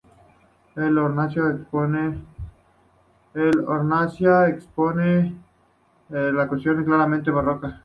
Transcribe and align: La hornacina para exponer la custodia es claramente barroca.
La 0.73 0.87
hornacina 1.03 1.67
para 4.19 4.49
exponer 4.49 5.33
la 6.09 6.47
custodia 6.47 6.79
es 6.79 6.85
claramente 6.87 7.29
barroca. 7.29 7.79